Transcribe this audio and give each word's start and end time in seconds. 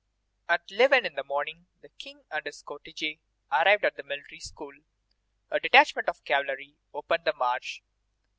At 0.49 0.63
eleven 0.71 1.05
in 1.05 1.13
the 1.13 1.23
morning 1.23 1.67
the 1.81 1.89
King 1.89 2.23
and 2.31 2.43
his 2.47 2.63
cortège 2.63 3.19
arrived 3.51 3.85
at 3.85 3.97
the 3.97 4.01
Military 4.03 4.39
School. 4.39 4.73
A 5.51 5.59
detachment 5.59 6.09
of 6.09 6.23
cavalry 6.25 6.75
opened 6.91 7.23
the 7.25 7.33
march. 7.33 7.83